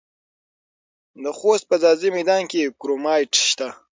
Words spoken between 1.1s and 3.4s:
د خوست په ځاځي میدان کې کرومایټ